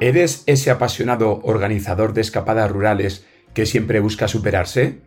[0.00, 5.00] ¿Eres ese apasionado organizador de escapadas rurales que siempre busca superarse?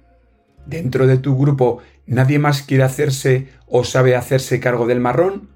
[0.65, 5.49] ¿Dentro de tu grupo nadie más quiere hacerse o sabe hacerse cargo del marrón?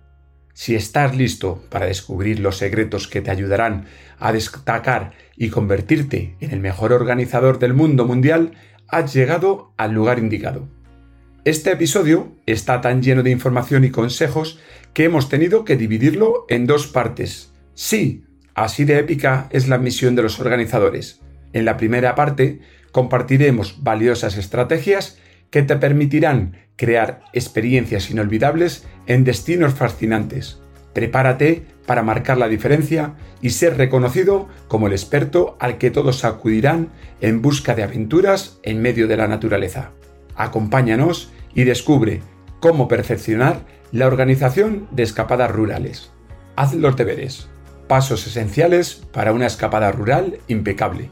[0.53, 3.87] Si estás listo para descubrir los secretos que te ayudarán
[4.19, 8.53] a destacar y convertirte en el mejor organizador del mundo mundial,
[8.87, 10.69] has llegado al lugar indicado.
[11.43, 14.59] Este episodio está tan lleno de información y consejos
[14.93, 17.51] que hemos tenido que dividirlo en dos partes.
[17.73, 18.23] Sí,
[18.55, 21.21] así de épica es la misión de los organizadores.
[21.53, 22.59] En la primera parte
[22.91, 25.19] compartiremos valiosas estrategias
[25.49, 30.59] que te permitirán crear experiencias inolvidables en destinos fascinantes.
[30.93, 36.89] Prepárate para marcar la diferencia y ser reconocido como el experto al que todos acudirán
[37.21, 39.91] en busca de aventuras en medio de la naturaleza.
[40.35, 42.21] Acompáñanos y descubre
[42.59, 46.11] cómo perfeccionar la organización de escapadas rurales.
[46.55, 47.49] Haz los deberes.
[47.87, 51.09] Pasos esenciales para una escapada rural impecable.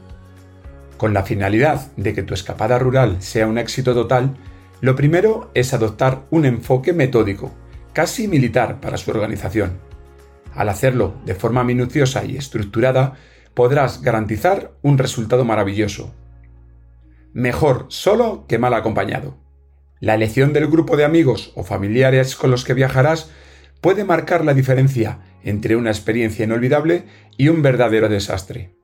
[0.96, 4.36] Con la finalidad de que tu escapada rural sea un éxito total,
[4.80, 7.52] lo primero es adoptar un enfoque metódico,
[7.92, 9.78] casi militar para su organización.
[10.52, 13.14] Al hacerlo de forma minuciosa y estructurada,
[13.54, 16.12] podrás garantizar un resultado maravilloso.
[17.32, 19.36] Mejor solo que mal acompañado.
[20.00, 23.30] La elección del grupo de amigos o familiares con los que viajarás
[23.80, 27.04] puede marcar la diferencia entre una experiencia inolvidable
[27.36, 28.74] y un verdadero desastre.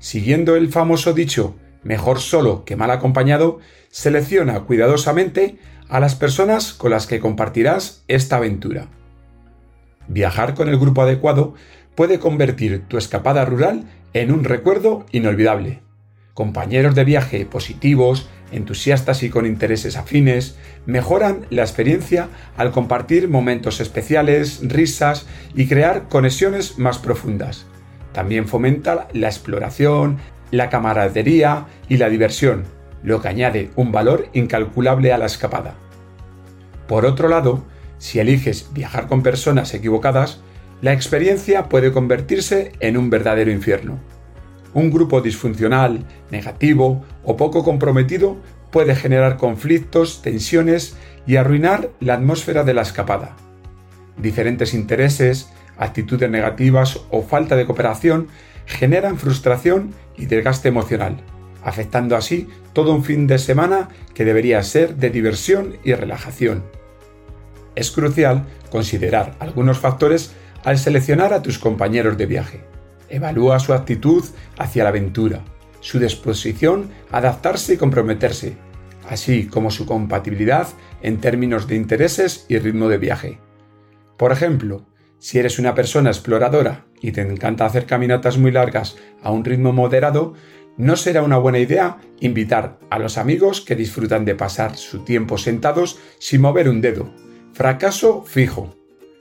[0.00, 6.90] Siguiendo el famoso dicho mejor solo que mal acompañado, selecciona cuidadosamente a las personas con
[6.90, 8.88] las que compartirás esta aventura.
[10.08, 11.54] Viajar con el grupo adecuado
[11.94, 15.80] puede convertir tu escapada rural en un recuerdo inolvidable.
[16.34, 23.80] Compañeros de viaje positivos, entusiastas y con intereses afines, mejoran la experiencia al compartir momentos
[23.80, 27.66] especiales, risas y crear conexiones más profundas.
[28.12, 30.18] También fomenta la exploración,
[30.50, 32.64] la camaradería y la diversión,
[33.02, 35.74] lo que añade un valor incalculable a la escapada.
[36.86, 37.64] Por otro lado,
[37.98, 40.40] si eliges viajar con personas equivocadas,
[40.80, 43.98] la experiencia puede convertirse en un verdadero infierno.
[44.78, 48.36] Un grupo disfuncional, negativo o poco comprometido
[48.70, 50.96] puede generar conflictos, tensiones
[51.26, 53.34] y arruinar la atmósfera de la escapada.
[54.18, 58.28] Diferentes intereses, actitudes negativas o falta de cooperación
[58.66, 61.16] generan frustración y desgaste emocional,
[61.64, 66.62] afectando así todo un fin de semana que debería ser de diversión y relajación.
[67.74, 72.77] Es crucial considerar algunos factores al seleccionar a tus compañeros de viaje.
[73.08, 74.24] Evalúa su actitud
[74.58, 75.42] hacia la aventura,
[75.80, 78.56] su disposición a adaptarse y comprometerse,
[79.08, 80.68] así como su compatibilidad
[81.02, 83.40] en términos de intereses y ritmo de viaje.
[84.16, 84.86] Por ejemplo,
[85.18, 89.72] si eres una persona exploradora y te encanta hacer caminatas muy largas a un ritmo
[89.72, 90.34] moderado,
[90.76, 95.36] no será una buena idea invitar a los amigos que disfrutan de pasar su tiempo
[95.36, 97.12] sentados sin mover un dedo.
[97.52, 98.76] Fracaso fijo.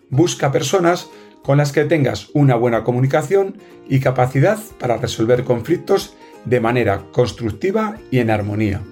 [0.10, 1.10] Busca personas
[1.48, 3.58] con las que tengas una buena comunicación
[3.90, 6.14] y capacidad para resolver conflictos
[6.46, 8.84] de manera constructiva y en armonía.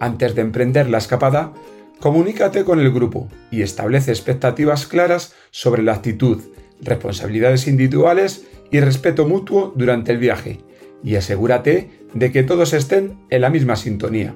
[0.00, 1.52] Antes de emprender la escapada,
[2.00, 6.40] Comunícate con el grupo y establece expectativas claras sobre la actitud,
[6.80, 10.60] responsabilidades individuales y respeto mutuo durante el viaje,
[11.04, 14.34] y asegúrate de que todos estén en la misma sintonía.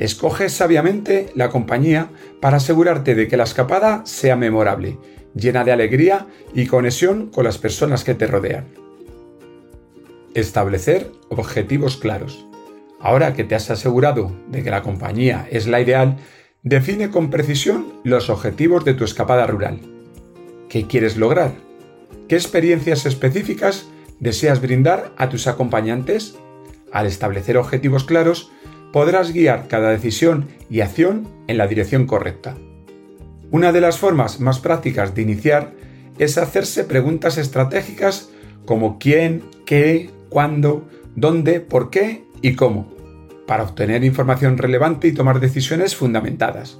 [0.00, 2.08] Escoge sabiamente la compañía
[2.40, 4.98] para asegurarte de que la escapada sea memorable,
[5.34, 8.66] llena de alegría y conexión con las personas que te rodean.
[10.34, 12.46] Establecer objetivos claros.
[13.00, 16.18] Ahora que te has asegurado de que la compañía es la ideal,
[16.62, 19.80] Define con precisión los objetivos de tu escapada rural.
[20.68, 21.54] ¿Qué quieres lograr?
[22.28, 23.86] ¿Qué experiencias específicas
[24.18, 26.36] deseas brindar a tus acompañantes?
[26.92, 28.52] Al establecer objetivos claros,
[28.92, 32.56] podrás guiar cada decisión y acción en la dirección correcta.
[33.50, 35.72] Una de las formas más prácticas de iniciar
[36.18, 38.30] es hacerse preguntas estratégicas
[38.64, 43.00] como quién, qué, cuándo, dónde, por qué y cómo
[43.50, 46.78] para obtener información relevante y tomar decisiones fundamentadas.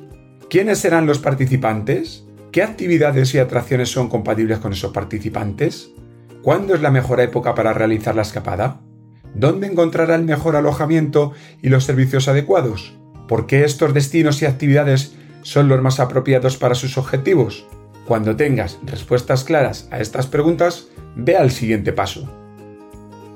[0.48, 2.24] ¿Quiénes serán los participantes?
[2.52, 5.90] ¿Qué actividades y atracciones son compatibles con esos participantes?
[6.42, 8.82] ¿Cuándo es la mejor época para realizar la escapada?
[9.34, 12.96] ¿Dónde encontrará el mejor alojamiento y los servicios adecuados?
[13.26, 17.66] ¿Por qué estos destinos y actividades son los más apropiados para sus objetivos?
[18.06, 22.28] Cuando tengas respuestas claras a estas preguntas, ve al siguiente paso.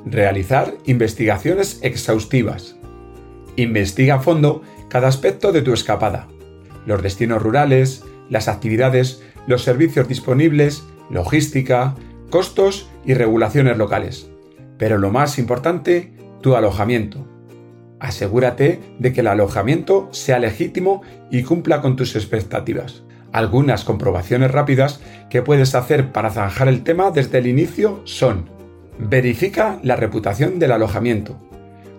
[0.05, 2.77] Realizar investigaciones exhaustivas.
[3.57, 6.29] Investiga a fondo cada aspecto de tu escapada.
[6.87, 11.95] Los destinos rurales, las actividades, los servicios disponibles, logística,
[12.31, 14.29] costos y regulaciones locales.
[14.79, 17.27] Pero lo más importante, tu alojamiento.
[18.05, 23.03] Asegúrate de que el alojamiento sea legítimo y cumpla con tus expectativas.
[23.33, 28.51] Algunas comprobaciones rápidas que puedes hacer para zanjar el tema desde el inicio son
[28.99, 31.41] Verifica la reputación del alojamiento.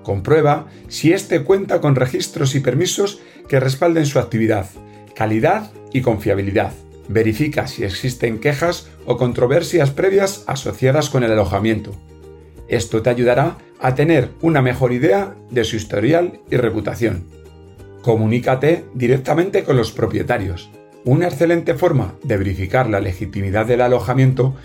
[0.04, 3.20] Comprueba si éste cuenta con registros y permisos
[3.50, 4.68] que respalden su actividad,
[5.16, 6.72] calidad y confiabilidad.
[7.08, 11.94] Verifica si existen quejas o controversias previas asociadas con el alojamiento.
[12.68, 17.26] Esto te ayudará a tener una mejor idea de su historial y reputación.
[18.02, 20.70] Comunícate directamente con los propietarios.
[21.04, 24.56] Una excelente forma de verificar la legitimidad del alojamiento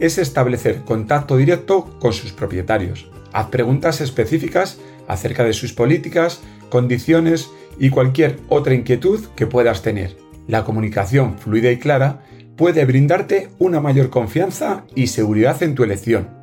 [0.00, 3.10] es establecer contacto directo con sus propietarios.
[3.32, 10.16] Haz preguntas específicas acerca de sus políticas, condiciones y cualquier otra inquietud que puedas tener.
[10.46, 12.22] La comunicación fluida y clara
[12.56, 16.37] puede brindarte una mayor confianza y seguridad en tu elección.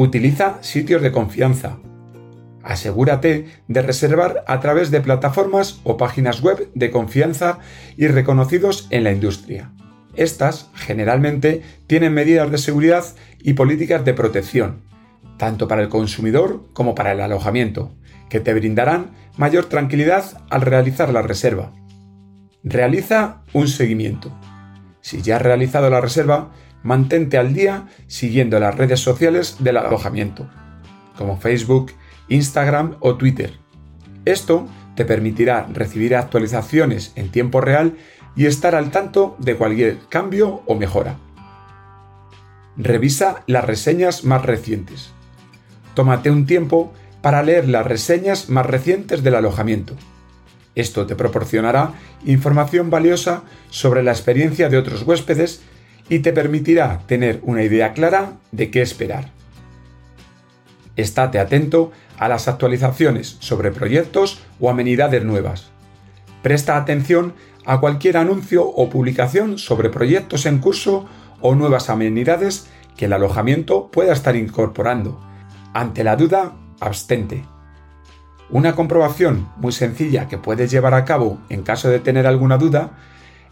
[0.00, 1.78] Utiliza sitios de confianza.
[2.62, 7.58] Asegúrate de reservar a través de plataformas o páginas web de confianza
[7.96, 9.72] y reconocidos en la industria.
[10.14, 13.04] Estas generalmente tienen medidas de seguridad
[13.40, 14.82] y políticas de protección,
[15.36, 17.90] tanto para el consumidor como para el alojamiento,
[18.28, 21.72] que te brindarán mayor tranquilidad al realizar la reserva.
[22.62, 24.30] Realiza un seguimiento.
[25.00, 26.52] Si ya has realizado la reserva,
[26.82, 30.48] mantente al día siguiendo las redes sociales del alojamiento,
[31.16, 31.92] como Facebook,
[32.28, 33.52] Instagram o Twitter.
[34.24, 37.96] Esto te permitirá recibir actualizaciones en tiempo real
[38.36, 41.16] y estar al tanto de cualquier cambio o mejora.
[42.76, 45.10] Revisa las reseñas más recientes.
[45.94, 46.92] Tómate un tiempo
[47.22, 49.94] para leer las reseñas más recientes del alojamiento.
[50.76, 51.94] Esto te proporcionará
[52.24, 55.60] información valiosa sobre la experiencia de otros huéspedes
[56.08, 59.30] y te permitirá tener una idea clara de qué esperar.
[60.96, 65.70] Estate atento a las actualizaciones sobre proyectos o amenidades nuevas.
[66.42, 67.34] Presta atención
[67.64, 71.06] a cualquier anuncio o publicación sobre proyectos en curso
[71.40, 75.20] o nuevas amenidades que el alojamiento pueda estar incorporando.
[75.72, 77.44] Ante la duda, abstente.
[78.50, 82.92] Una comprobación muy sencilla que puedes llevar a cabo en caso de tener alguna duda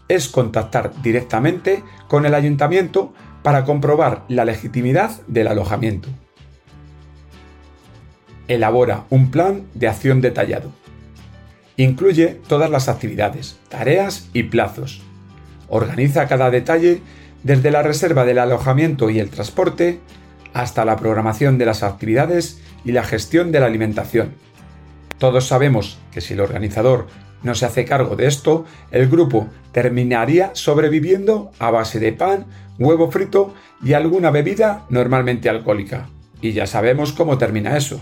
[0.07, 3.13] es contactar directamente con el ayuntamiento
[3.43, 6.09] para comprobar la legitimidad del alojamiento.
[8.47, 10.71] Elabora un plan de acción detallado.
[11.75, 15.01] Incluye todas las actividades, tareas y plazos.
[15.69, 17.01] Organiza cada detalle
[17.43, 19.99] desde la reserva del alojamiento y el transporte
[20.53, 24.33] hasta la programación de las actividades y la gestión de la alimentación.
[25.17, 27.07] Todos sabemos que si el organizador
[27.43, 32.45] no se hace cargo de esto, el grupo terminaría sobreviviendo a base de pan,
[32.79, 33.53] huevo frito
[33.83, 36.09] y alguna bebida normalmente alcohólica.
[36.41, 37.99] Y ya sabemos cómo termina eso.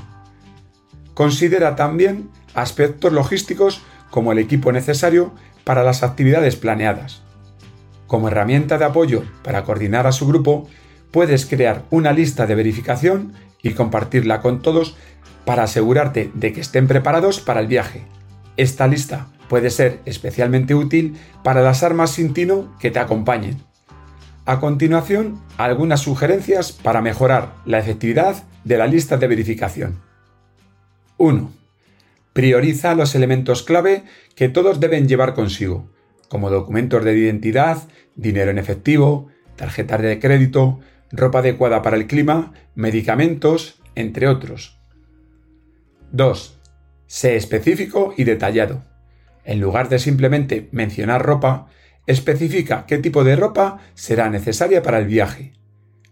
[1.14, 5.34] Considera también aspectos logísticos como el equipo necesario
[5.64, 7.22] para las actividades planeadas.
[8.08, 10.68] Como herramienta de apoyo para coordinar a su grupo,
[11.12, 14.96] puedes crear una lista de verificación y compartirla con todos
[15.46, 18.04] para asegurarte de que estén preparados para el viaje.
[18.58, 23.58] Esta lista puede ser especialmente útil para las armas sin tino que te acompañen.
[24.46, 30.02] A continuación, algunas sugerencias para mejorar la efectividad de la lista de verificación.
[31.18, 31.52] 1.
[32.34, 34.04] Prioriza los elementos clave
[34.36, 35.90] que todos deben llevar consigo,
[36.30, 40.80] como documentos de identidad, dinero en efectivo, tarjetas de crédito,
[41.12, 44.78] ropa adecuada para el clima, medicamentos, entre otros.
[46.12, 46.60] 2.
[47.08, 48.84] Sé específico y detallado.
[49.44, 51.68] En lugar de simplemente mencionar ropa,
[52.08, 55.54] especifica qué tipo de ropa será necesaria para el viaje.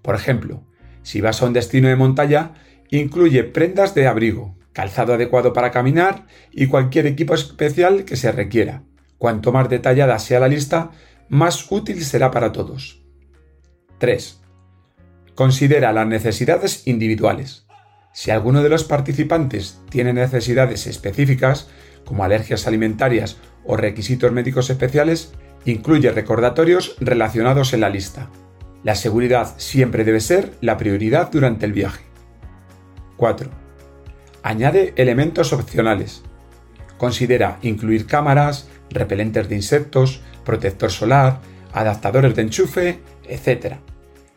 [0.01, 0.63] Por ejemplo,
[1.01, 2.53] si vas a un destino de montaña,
[2.89, 8.83] incluye prendas de abrigo, calzado adecuado para caminar y cualquier equipo especial que se requiera.
[9.17, 10.91] Cuanto más detallada sea la lista,
[11.29, 13.01] más útil será para todos.
[13.99, 14.41] 3.
[15.35, 17.65] Considera las necesidades individuales.
[18.13, 21.67] Si alguno de los participantes tiene necesidades específicas,
[22.05, 25.33] como alergias alimentarias o requisitos médicos especiales,
[25.65, 28.29] incluye recordatorios relacionados en la lista.
[28.83, 32.03] La seguridad siempre debe ser la prioridad durante el viaje.
[33.17, 33.49] 4
[34.43, 36.21] Añade elementos opcionales.
[36.97, 41.39] Considera incluir cámaras, repelentes de insectos, protector solar,
[41.71, 43.77] adaptadores de enchufe, etc.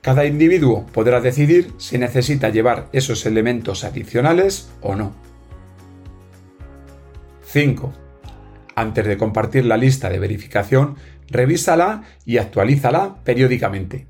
[0.07, 5.17] Cada individuo podrá decidir si necesita llevar esos elementos adicionales o no.
[7.43, 7.93] 5.
[8.77, 10.95] Antes de compartir la lista de verificación,
[11.27, 14.07] revísala y actualízala periódicamente.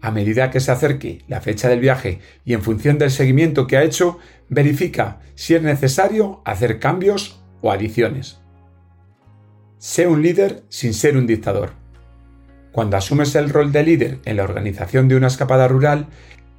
[0.00, 3.76] A medida que se acerque la fecha del viaje y en función del seguimiento que
[3.76, 8.40] ha hecho, verifica si es necesario hacer cambios o adiciones.
[9.78, 11.80] Sé un líder sin ser un dictador.
[12.72, 16.06] Cuando asumes el rol de líder en la organización de una escapada rural,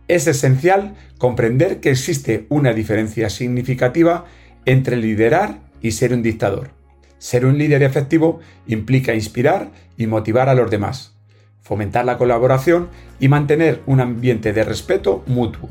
[0.08, 4.26] es esencial comprender que existe una diferencia significativa
[4.66, 6.70] entre liderar y ser un dictador.
[7.18, 11.16] Ser un líder efectivo implica inspirar y motivar a los demás,
[11.62, 12.90] fomentar la colaboración
[13.20, 15.70] y mantener un ambiente de respeto mutuo.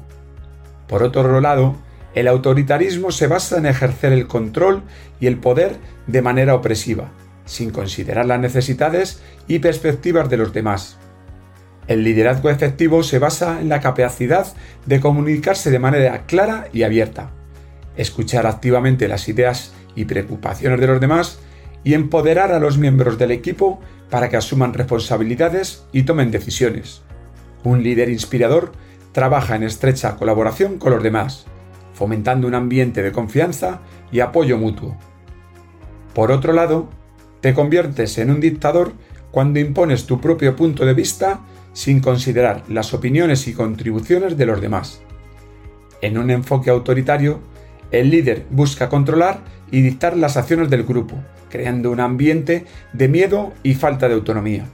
[0.89, 1.77] Por otro lado,
[2.15, 4.83] el autoritarismo se basa en ejercer el control
[5.21, 7.13] y el poder de manera opresiva,
[7.45, 10.99] sin considerar las necesidades y perspectivas de los demás.
[11.89, 14.47] El liderazgo efectivo se basa en la capacidad
[14.87, 17.31] de comunicarse de manera clara y abierta,
[17.97, 21.41] escuchar activamente las ideas y preocupaciones de los demás
[21.85, 23.81] y empoderar a los miembros del equipo
[24.11, 27.03] para que asuman responsabilidades y tomen decisiones.
[27.65, 28.73] Un líder inspirador
[29.13, 31.47] trabaja en estrecha colaboración con los demás,
[31.95, 33.81] fomentando un ambiente de confianza
[34.11, 34.97] y apoyo mutuo.
[36.15, 36.89] Por otro lado,
[37.43, 38.93] te conviertes en un dictador
[39.33, 41.41] cuando impones tu propio punto de vista
[41.73, 45.03] sin considerar las opiniones y contribuciones de los demás.
[46.01, 47.41] En un enfoque autoritario,
[47.91, 51.17] el líder busca controlar y dictar las acciones del grupo,
[51.51, 54.67] creando un ambiente de miedo y falta de autonomía.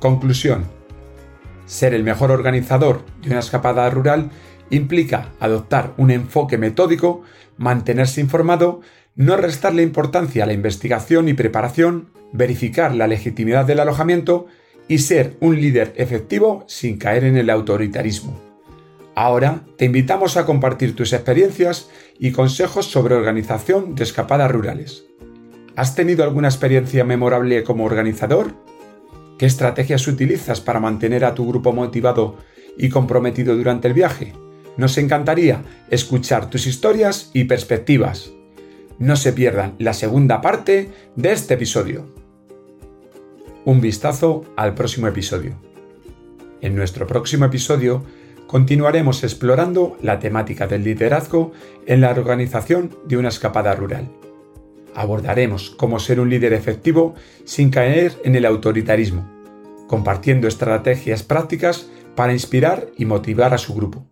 [0.00, 0.64] Conclusión.
[1.66, 4.30] Ser el mejor organizador de una escapada rural
[4.70, 7.22] implica adoptar un enfoque metódico,
[7.58, 8.80] mantenerse informado,
[9.14, 14.46] no restarle importancia a la investigación y preparación, verificar la legitimidad del alojamiento
[14.88, 18.40] y ser un líder efectivo sin caer en el autoritarismo.
[19.14, 25.04] Ahora te invitamos a compartir tus experiencias y consejos sobre organización de escapadas rurales.
[25.76, 28.54] ¿Has tenido alguna experiencia memorable como organizador?
[29.38, 32.36] ¿Qué estrategias utilizas para mantener a tu grupo motivado
[32.78, 34.32] y comprometido durante el viaje?
[34.78, 38.32] Nos encantaría escuchar tus historias y perspectivas.
[39.02, 42.06] No se pierdan la segunda parte de este episodio.
[43.64, 45.56] Un vistazo al próximo episodio.
[46.60, 48.04] En nuestro próximo episodio
[48.46, 51.50] continuaremos explorando la temática del liderazgo
[51.84, 54.08] en la organización de una escapada rural.
[54.94, 59.28] Abordaremos cómo ser un líder efectivo sin caer en el autoritarismo,
[59.88, 64.06] compartiendo estrategias prácticas para inspirar y motivar a su grupo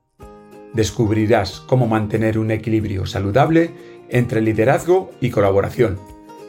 [0.72, 3.70] descubrirás cómo mantener un equilibrio saludable
[4.10, 5.98] entre liderazgo y colaboración,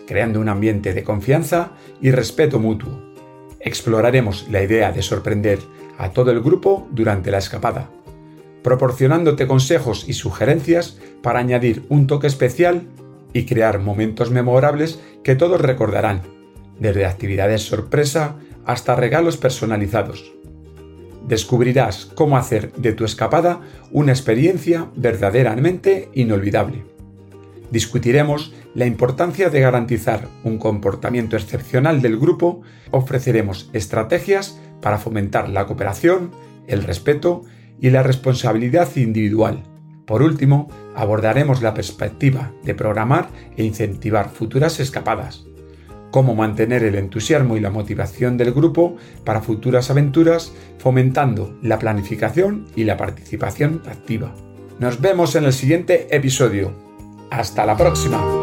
[0.07, 3.01] creando un ambiente de confianza y respeto mutuo.
[3.59, 5.59] Exploraremos la idea de sorprender
[5.97, 7.89] a todo el grupo durante la escapada,
[8.63, 12.83] proporcionándote consejos y sugerencias para añadir un toque especial
[13.33, 16.21] y crear momentos memorables que todos recordarán,
[16.79, 20.33] desde actividades sorpresa hasta regalos personalizados
[21.27, 26.90] descubrirás cómo hacer de tu escapada una experiencia verdaderamente inolvidable.
[27.71, 32.61] Discutiremos la importancia de garantizar un comportamiento excepcional del grupo,
[32.91, 36.31] ofreceremos estrategias para fomentar la cooperación,
[36.67, 37.43] el respeto
[37.79, 39.63] y la responsabilidad individual.
[40.05, 45.45] Por último, abordaremos la perspectiva de programar e incentivar futuras escapadas
[46.11, 52.67] cómo mantener el entusiasmo y la motivación del grupo para futuras aventuras, fomentando la planificación
[52.75, 54.35] y la participación activa.
[54.79, 56.90] Nos vemos en el siguiente episodio.
[57.31, 58.40] Hasta la próxima.